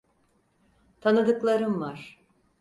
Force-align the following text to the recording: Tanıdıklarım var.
Tanıdıklarım 1.01 1.81
var. 1.81 2.19